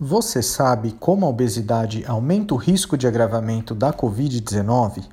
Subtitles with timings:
[0.00, 5.04] Você sabe como a obesidade aumenta o risco de agravamento da Covid-19?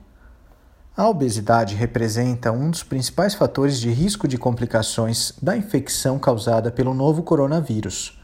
[0.97, 6.95] A obesidade representa um dos principais fatores de risco de complicações da infecção causada pelo
[6.95, 8.19] novo coronavírus,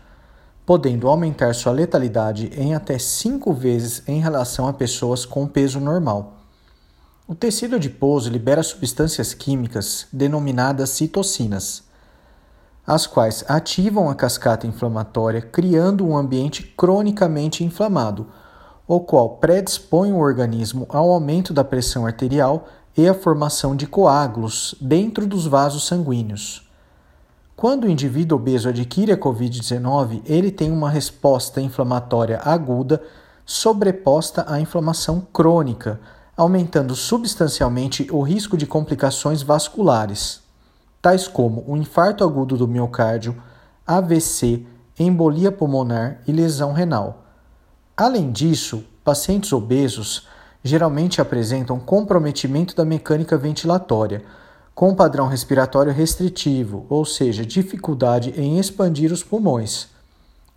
[0.65, 6.37] podendo aumentar sua letalidade em até cinco vezes em relação a pessoas com peso normal.
[7.27, 11.86] O tecido adiposo libera substâncias químicas denominadas citocinas
[12.87, 18.27] as quais ativam a cascata inflamatória, criando um ambiente cronicamente inflamado,
[18.87, 22.65] o qual predispõe o organismo ao aumento da pressão arterial
[22.95, 26.65] e à formação de coágulos dentro dos vasos sanguíneos.
[27.57, 33.03] Quando o indivíduo obeso adquire a Covid-19, ele tem uma resposta inflamatória aguda
[33.45, 35.99] sobreposta à inflamação crônica,
[36.37, 40.46] aumentando substancialmente o risco de complicações vasculares
[41.01, 43.41] tais como o infarto agudo do miocárdio,
[43.85, 44.65] AVC,
[44.99, 47.25] embolia pulmonar e lesão renal.
[47.95, 50.27] Além disso, pacientes obesos
[50.63, 54.23] geralmente apresentam comprometimento da mecânica ventilatória,
[54.75, 59.87] com padrão respiratório restritivo, ou seja, dificuldade em expandir os pulmões,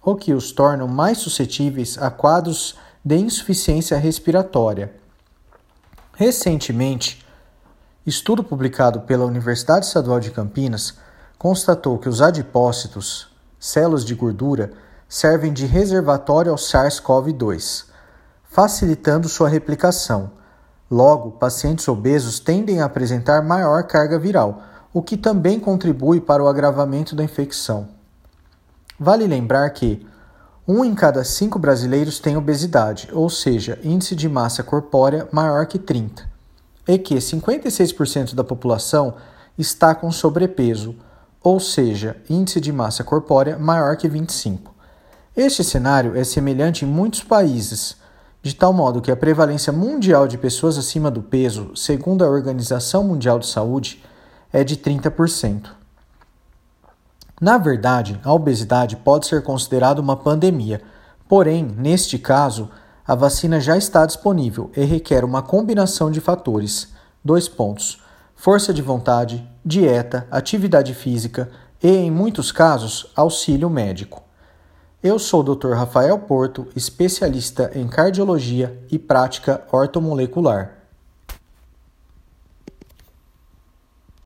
[0.02, 4.92] o que os tornam mais suscetíveis a quadros de insuficiência respiratória.
[6.14, 7.24] Recentemente,
[8.06, 10.94] Estudo publicado pela Universidade Estadual de Campinas
[11.36, 14.72] constatou que os adipócitos, células de gordura,
[15.06, 17.84] servem de reservatório ao SARS-CoV-2,
[18.44, 20.30] facilitando sua replicação.
[20.90, 24.62] Logo, pacientes obesos tendem a apresentar maior carga viral,
[24.94, 27.86] o que também contribui para o agravamento da infecção.
[28.98, 30.06] Vale lembrar que
[30.66, 35.78] um em cada cinco brasileiros tem obesidade, ou seja, índice de massa corpórea maior que
[35.78, 36.29] 30
[36.92, 39.14] é que 56% da população
[39.56, 40.96] está com sobrepeso,
[41.42, 44.74] ou seja, índice de massa corpórea maior que 25.
[45.36, 47.96] Este cenário é semelhante em muitos países,
[48.42, 53.04] de tal modo que a prevalência mundial de pessoas acima do peso, segundo a Organização
[53.04, 54.02] Mundial de Saúde,
[54.52, 55.70] é de 30%.
[57.40, 60.82] Na verdade, a obesidade pode ser considerada uma pandemia,
[61.28, 62.68] porém, neste caso,
[63.10, 66.92] a vacina já está disponível e requer uma combinação de fatores.
[67.24, 68.00] Dois pontos:
[68.36, 71.50] força de vontade, dieta, atividade física
[71.82, 74.22] e, em muitos casos, auxílio médico.
[75.02, 75.72] Eu sou o Dr.
[75.72, 80.79] Rafael Porto, especialista em cardiologia e prática ortomolecular.